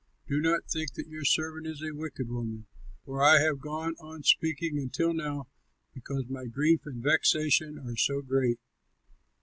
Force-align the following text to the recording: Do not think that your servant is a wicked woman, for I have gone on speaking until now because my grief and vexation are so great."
Do 0.25 0.41
not 0.41 0.63
think 0.67 0.93
that 0.93 1.05
your 1.09 1.23
servant 1.23 1.67
is 1.67 1.83
a 1.83 1.93
wicked 1.93 2.27
woman, 2.27 2.65
for 3.05 3.21
I 3.21 3.37
have 3.39 3.59
gone 3.59 3.93
on 3.99 4.23
speaking 4.23 4.79
until 4.79 5.13
now 5.13 5.45
because 5.93 6.25
my 6.27 6.45
grief 6.47 6.87
and 6.87 7.03
vexation 7.03 7.77
are 7.77 7.95
so 7.95 8.23
great." 8.23 8.59